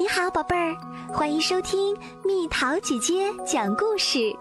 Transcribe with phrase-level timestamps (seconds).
[0.00, 0.76] 你好，宝贝儿，
[1.12, 1.92] 欢迎收听
[2.24, 4.32] 蜜桃姐姐讲故事。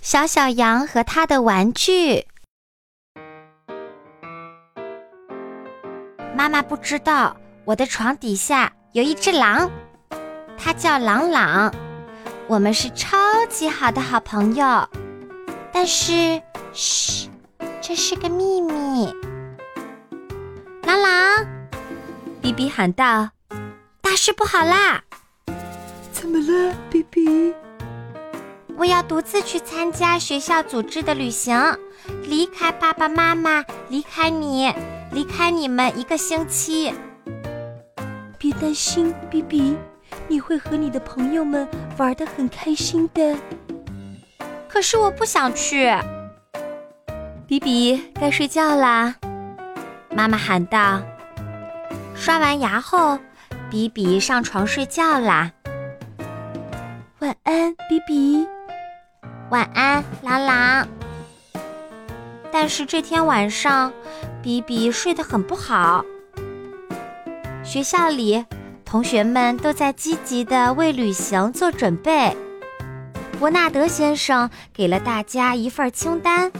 [0.00, 2.26] 小小羊和他的玩具。
[6.34, 9.70] 妈妈不知道我的床底下有一只狼，
[10.56, 11.70] 它叫朗朗，
[12.48, 13.18] 我们是超
[13.50, 14.88] 级好的好朋友。
[15.70, 16.40] 但是，
[16.72, 17.28] 嘘，
[17.82, 19.12] 这是个秘密。
[20.86, 21.61] 朗朗。
[22.52, 23.30] 比比喊道
[24.02, 25.02] ：“大事不好啦！
[26.12, 27.54] 怎么了，比比？
[28.76, 31.56] 我要独自去参加学校组织的旅行，
[32.24, 34.70] 离开爸爸妈妈，离开你，
[35.12, 36.92] 离开你们一个星期。
[38.36, 39.74] 别担心，比比，
[40.28, 41.66] 你会和你的朋友们
[41.96, 43.34] 玩的很开心的。
[44.68, 45.90] 可是我不想去。
[47.46, 49.14] 比比，该睡觉啦！
[50.14, 51.00] 妈妈喊道。”
[52.22, 53.18] 刷完牙后，
[53.68, 55.50] 比比上床睡觉啦。
[57.18, 58.46] 晚安，比比。
[59.50, 60.86] 晚安，朗朗。
[62.52, 63.92] 但是这天晚上，
[64.40, 66.04] 比比睡得很不好。
[67.64, 68.44] 学校里，
[68.84, 72.36] 同学们都在积极的为旅行做准备。
[73.40, 76.52] 伯纳德先生给了大家一份清单，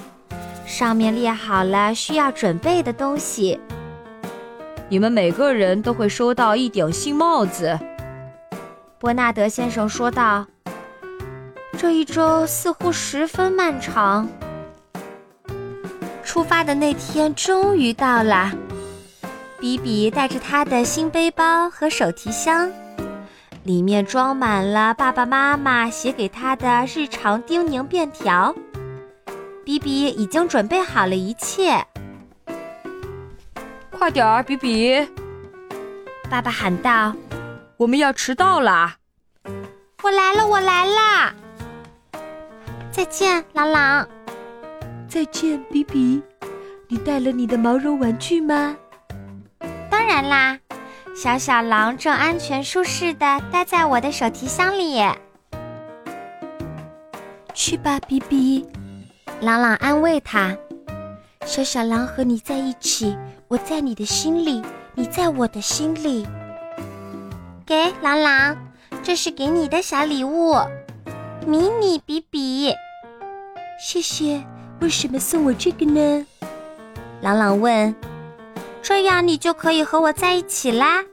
[0.66, 3.60] 上面列好了需要准备的东西。
[4.92, 7.78] 你们每个人都会收到一顶新帽子，
[8.98, 10.46] 伯纳德先生说道。
[11.78, 14.28] 这一周似乎十分漫长。
[16.22, 18.52] 出发的那天终于到了，
[19.58, 22.70] 比比带着他的新背包和手提箱，
[23.64, 28.54] 里面装满了爸爸妈妈写给他的日常叮咛便条。
[29.64, 31.82] 比比已经准备好了一切。
[34.02, 35.08] 快点儿，比比！
[36.28, 37.14] 爸爸喊道
[37.78, 38.96] ：“我们要迟到啦！”
[40.02, 41.32] 我来了，我来啦！
[42.90, 44.08] 再见，朗朗。
[45.06, 46.20] 再见，比比。
[46.88, 48.76] 你带了你的毛绒玩具吗？
[49.88, 50.58] 当然啦，
[51.14, 55.00] 小小狼正安全舒适的待在我的手提箱里。
[57.54, 58.66] 去吧，比比。
[59.40, 60.56] 朗朗安慰他
[61.44, 63.16] ：“小小狼和你在一起。”
[63.48, 64.62] 我在你的心里，
[64.94, 66.26] 你在我的心里。
[67.66, 68.56] 给朗朗，
[69.02, 70.54] 这是给你的小礼物，
[71.46, 72.72] 迷你比比。
[73.78, 74.42] 谢谢。
[74.80, 76.26] 为什么送我这个呢？
[77.20, 77.94] 朗朗问。
[78.80, 81.04] 这样你就可以和我在一起啦。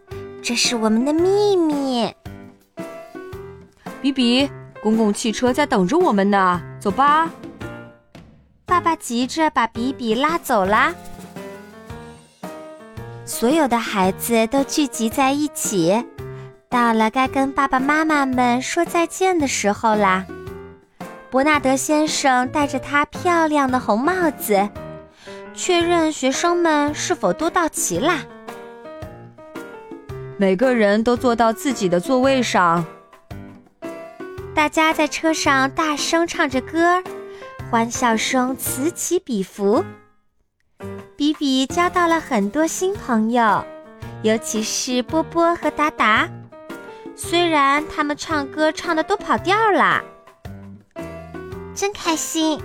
[0.42, 2.10] 这是我们的秘密。
[4.02, 4.50] 比比，
[4.82, 7.30] 公共汽车在等着我们呢，走吧。
[8.80, 10.96] 爸爸急着把比比拉走啦。
[13.26, 16.06] 所有的孩子都聚集在一起，
[16.70, 20.26] 到了该跟爸爸妈妈们说再见的时候啦。
[21.30, 24.70] 伯纳德先生戴着他漂亮的红帽子，
[25.54, 28.20] 确认学生们是否都到齐啦。
[30.38, 32.86] 每个人都坐到自己的座位上。
[34.56, 37.04] 大家在车上大声唱着歌，
[37.70, 39.86] 欢笑声此起彼伏。
[41.16, 43.64] 比比交到了很多新朋友，
[44.24, 46.28] 尤其是波波和达达。
[47.16, 50.02] 虽然他们唱歌唱的都跑调了，
[51.76, 52.60] 真开心。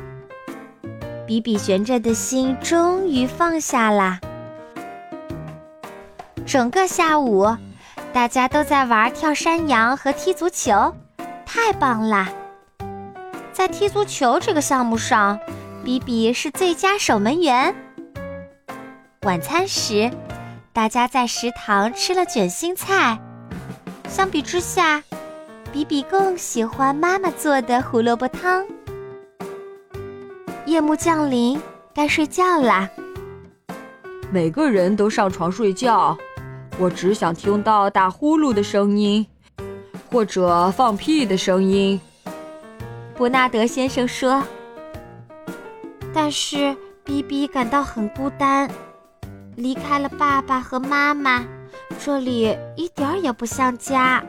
[1.26, 4.20] 比比悬着的心终于放下啦。
[6.46, 7.56] 整个下午，
[8.12, 10.94] 大家都在玩跳山羊和踢足球，
[11.44, 12.28] 太棒啦！
[13.54, 15.38] 在踢足球这个项目上，
[15.84, 17.72] 比比是最佳守门员。
[19.22, 20.10] 晚餐时，
[20.72, 23.16] 大家在食堂吃了卷心菜。
[24.08, 25.00] 相比之下，
[25.72, 28.66] 比比更喜欢妈妈做的胡萝卜汤。
[30.66, 31.60] 夜幕降临，
[31.94, 32.90] 该睡觉啦。
[34.32, 36.18] 每个人都上床睡觉。
[36.76, 39.24] 我只想听到打呼噜的声音，
[40.10, 42.00] 或者放屁的声音。
[43.16, 44.42] 伯纳德先生说。
[46.12, 48.70] 但是比比感到很孤单。
[49.56, 51.44] 离开了爸爸和妈妈，
[52.04, 54.20] 这里一点儿也不像家。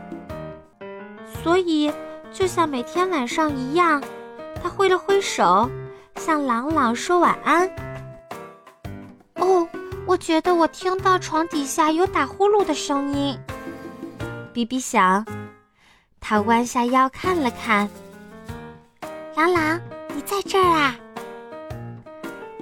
[1.42, 1.92] 所以，
[2.32, 4.04] 就像每天晚上一样，
[4.62, 5.68] 他挥了挥手，
[6.18, 7.68] 向朗朗说晚安。
[9.36, 9.68] 哦，
[10.06, 13.36] 我觉得我听到床底下有打呼噜的声音。
[14.54, 15.26] 比比想，
[16.20, 17.90] 他弯下腰看了看，
[19.46, 19.80] 朗朗，
[20.16, 20.96] 你在这儿啊？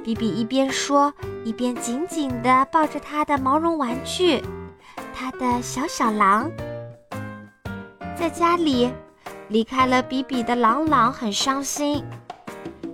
[0.03, 1.13] 比比一边说，
[1.45, 4.44] 一边紧紧地抱着他的毛绒玩具，
[5.13, 6.51] 他的小小狼。
[8.18, 8.91] 在家里，
[9.47, 12.03] 离开了比比的朗朗很伤心。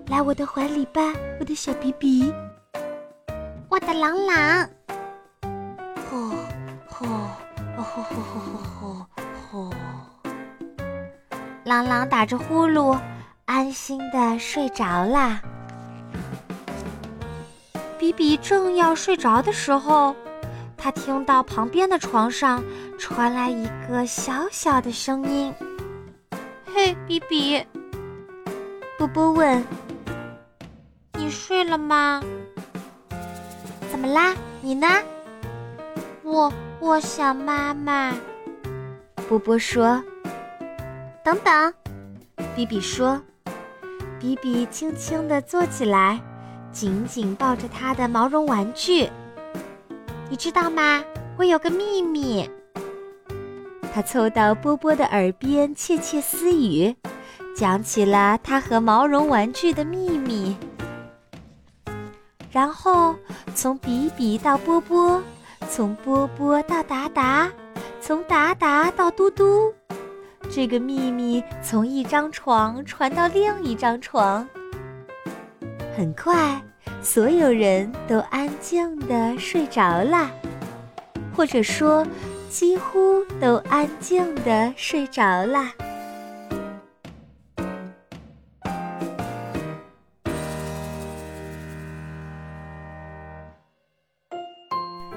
[0.10, 1.02] 来我的怀里吧，
[1.40, 2.32] 我的小比比，
[3.70, 4.70] 我的朗朗。
[6.12, 6.30] 吼
[6.88, 7.08] 吼
[7.76, 9.08] 吼吼吼吼
[9.52, 9.74] 吼吼。
[11.64, 12.96] 朗朗打着呼噜，
[13.50, 15.42] 安心的睡着啦。
[17.98, 20.16] 比比正要睡着的时候，
[20.78, 22.64] 他听到旁边的床上
[23.00, 25.52] 传来一个小小的声音
[26.72, 27.66] ：“嘿，比比。”
[29.00, 29.66] 波波问
[31.18, 32.22] ：“你睡了吗？
[33.90, 34.36] 怎么啦？
[34.62, 34.88] 你呢
[36.22, 38.14] ？”“我我想妈妈。”
[39.28, 40.04] 波波说。
[41.24, 41.74] 等等，
[42.56, 43.20] 比比说。
[44.20, 46.20] 比比轻轻地坐起来，
[46.72, 49.10] 紧紧抱着他的毛绒玩具。
[50.30, 51.04] 你知道吗？
[51.38, 52.50] 我有个秘密。
[53.94, 56.96] 他凑到波波的耳边窃窃私语，
[57.56, 60.56] 讲起了他和毛绒玩具的秘密。
[62.52, 63.16] 然后
[63.56, 65.22] 从比比到波波，
[65.70, 67.50] 从波波到达达，
[68.02, 69.74] 从达达到嘟嘟。
[70.52, 74.46] 这个秘密从一张床传到另一张床，
[75.96, 76.60] 很快，
[77.04, 80.30] 所有人都安静的睡着了，
[81.36, 82.06] 或者说，
[82.50, 85.66] 几乎都安静的睡着了。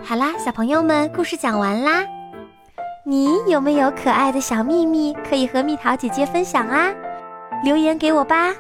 [0.05, 2.05] 好啦，小朋友们，故事讲完啦。
[3.05, 6.95] 你有没有可爱的小秘密可以和蜜桃姐姐分享啊？
[7.65, 8.55] 留言给我吧。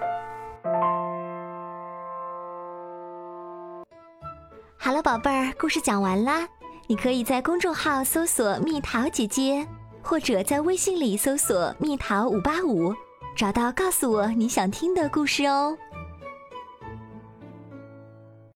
[4.76, 6.48] 好了，宝贝儿，故事讲完啦。
[6.88, 9.64] 你可以在公众号搜索“蜜桃姐姐”，
[10.02, 12.92] 或者在微信里搜索“蜜桃五八五”，
[13.38, 15.78] 找到告诉我你想听的故事哦。